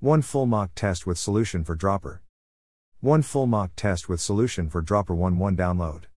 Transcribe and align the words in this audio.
1 0.00 0.22
full 0.22 0.46
mock 0.46 0.70
test 0.76 1.08
with 1.08 1.18
solution 1.18 1.64
for 1.64 1.74
dropper. 1.74 2.22
1 3.00 3.20
full 3.22 3.48
mock 3.48 3.72
test 3.74 4.08
with 4.08 4.20
solution 4.20 4.70
for 4.70 4.80
dropper 4.80 5.12
1 5.12 5.36
1 5.40 5.56
download. 5.56 6.04